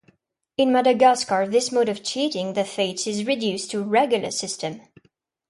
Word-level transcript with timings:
In 0.57 0.71
Madagascar 0.73 1.47
this 1.47 1.71
mode 1.71 1.87
of 1.87 2.01
cheating 2.03 2.53
the 2.53 2.63
fates 2.65 3.05
is 3.05 3.27
reduced 3.27 3.69
to 3.69 3.81
a 3.81 3.83
regular 3.83 4.31
system. 4.31 4.81